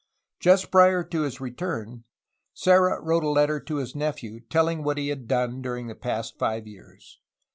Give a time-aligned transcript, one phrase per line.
[0.39, 2.05] Just prior to his return,
[2.55, 6.39] Serra wrote a letter to his nephew, telling what he had done during the past
[6.39, 7.19] five years.